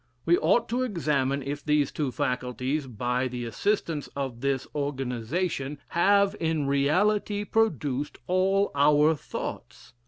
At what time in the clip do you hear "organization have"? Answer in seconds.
4.73-6.35